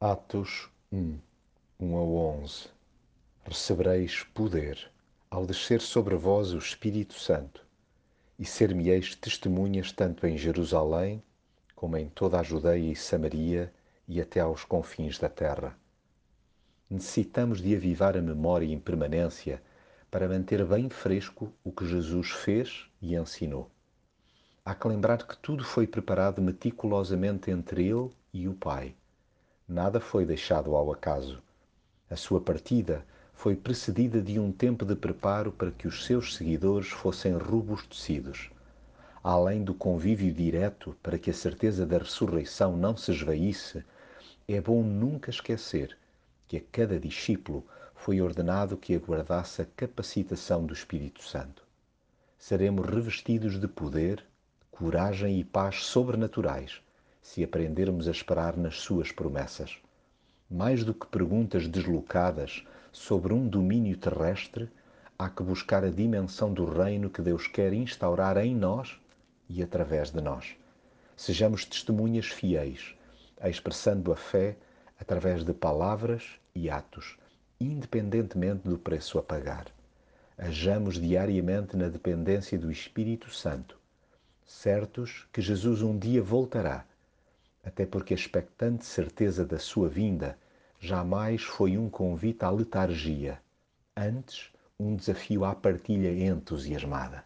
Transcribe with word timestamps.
Atos 0.00 0.70
1, 0.92 1.18
1 1.80 1.96
a 1.96 2.00
11 2.00 2.68
Recebereis 3.42 4.22
poder 4.32 4.88
ao 5.28 5.44
descer 5.44 5.80
sobre 5.80 6.14
vós 6.14 6.52
o 6.52 6.58
Espírito 6.58 7.14
Santo 7.14 7.66
e 8.38 8.44
ser-me-eis 8.44 9.16
testemunhas 9.16 9.90
tanto 9.90 10.24
em 10.24 10.38
Jerusalém 10.38 11.20
como 11.74 11.96
em 11.96 12.08
toda 12.10 12.38
a 12.38 12.44
Judeia 12.44 12.92
e 12.92 12.94
Samaria 12.94 13.74
e 14.06 14.20
até 14.20 14.38
aos 14.38 14.62
confins 14.62 15.18
da 15.18 15.28
terra. 15.28 15.76
Necessitamos 16.88 17.60
de 17.60 17.74
avivar 17.74 18.16
a 18.16 18.22
memória 18.22 18.72
em 18.72 18.78
permanência 18.78 19.60
para 20.12 20.28
manter 20.28 20.64
bem 20.64 20.88
fresco 20.88 21.52
o 21.64 21.72
que 21.72 21.84
Jesus 21.84 22.30
fez 22.30 22.86
e 23.02 23.16
ensinou. 23.16 23.68
Há 24.64 24.76
que 24.76 24.86
lembrar 24.86 25.26
que 25.26 25.36
tudo 25.38 25.64
foi 25.64 25.88
preparado 25.88 26.40
meticulosamente 26.40 27.50
entre 27.50 27.88
Ele 27.88 28.12
e 28.32 28.46
o 28.46 28.54
Pai 28.54 28.94
Nada 29.70 30.00
foi 30.00 30.24
deixado 30.24 30.74
ao 30.74 30.90
acaso. 30.90 31.42
A 32.08 32.16
sua 32.16 32.40
partida 32.40 33.04
foi 33.34 33.54
precedida 33.54 34.22
de 34.22 34.40
um 34.40 34.50
tempo 34.50 34.82
de 34.82 34.96
preparo 34.96 35.52
para 35.52 35.70
que 35.70 35.86
os 35.86 36.06
seus 36.06 36.36
seguidores 36.36 36.88
fossem 36.88 37.34
robustecidos. 37.36 38.50
Além 39.22 39.62
do 39.62 39.74
convívio 39.74 40.32
direto 40.32 40.96
para 41.02 41.18
que 41.18 41.28
a 41.28 41.34
certeza 41.34 41.84
da 41.84 41.98
ressurreição 41.98 42.78
não 42.78 42.96
se 42.96 43.12
esvaísse, 43.12 43.84
é 44.48 44.58
bom 44.58 44.82
nunca 44.82 45.28
esquecer 45.28 45.98
que 46.46 46.56
a 46.56 46.62
cada 46.72 46.98
discípulo 46.98 47.62
foi 47.94 48.22
ordenado 48.22 48.74
que 48.74 48.94
aguardasse 48.94 49.60
a 49.60 49.66
capacitação 49.76 50.64
do 50.64 50.72
Espírito 50.72 51.22
Santo. 51.22 51.62
Seremos 52.38 52.88
revestidos 52.88 53.60
de 53.60 53.68
poder, 53.68 54.24
coragem 54.70 55.38
e 55.38 55.44
paz 55.44 55.84
sobrenaturais 55.84 56.80
se 57.28 57.44
aprendermos 57.44 58.08
a 58.08 58.10
esperar 58.10 58.56
nas 58.56 58.78
suas 58.78 59.12
promessas. 59.12 59.76
Mais 60.50 60.82
do 60.82 60.94
que 60.94 61.06
perguntas 61.06 61.68
deslocadas 61.68 62.66
sobre 62.90 63.34
um 63.34 63.46
domínio 63.46 63.98
terrestre, 63.98 64.66
há 65.18 65.28
que 65.28 65.42
buscar 65.42 65.84
a 65.84 65.90
dimensão 65.90 66.50
do 66.54 66.64
reino 66.64 67.10
que 67.10 67.20
Deus 67.20 67.46
quer 67.46 67.74
instaurar 67.74 68.38
em 68.38 68.56
nós 68.56 68.98
e 69.46 69.62
através 69.62 70.10
de 70.10 70.22
nós. 70.22 70.56
Sejamos 71.18 71.66
testemunhas 71.66 72.28
fiéis, 72.28 72.94
expressando 73.44 74.10
a 74.10 74.16
fé 74.16 74.56
através 74.98 75.44
de 75.44 75.52
palavras 75.52 76.24
e 76.54 76.70
atos, 76.70 77.18
independentemente 77.60 78.66
do 78.66 78.78
preço 78.78 79.18
a 79.18 79.22
pagar. 79.22 79.66
Ajamos 80.38 80.98
diariamente 80.98 81.76
na 81.76 81.88
dependência 81.90 82.58
do 82.58 82.72
Espírito 82.72 83.30
Santo, 83.30 83.78
certos 84.46 85.28
que 85.30 85.42
Jesus 85.42 85.82
um 85.82 85.98
dia 85.98 86.22
voltará 86.22 86.86
até 87.68 87.84
porque 87.84 88.14
a 88.14 88.16
expectante 88.16 88.84
certeza 88.86 89.44
da 89.44 89.58
sua 89.58 89.88
vinda 89.88 90.38
jamais 90.80 91.42
foi 91.42 91.76
um 91.76 91.90
convite 91.90 92.42
à 92.42 92.50
letargia, 92.50 93.40
antes 93.94 94.50
um 94.80 94.96
desafio 94.96 95.44
à 95.44 95.54
partilha 95.54 96.10
entusiasmada. 96.26 97.24